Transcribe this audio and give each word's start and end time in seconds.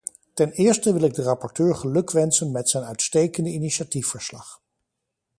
Ten 0.33 0.51
eerste 0.51 0.93
wil 0.93 1.01
ik 1.01 1.13
de 1.13 1.21
rapporteur 1.21 1.75
gelukwensen 1.75 2.51
met 2.51 2.69
zijn 2.69 2.83
uitstekende 2.83 3.49
initiatiefverslag. 3.49 4.61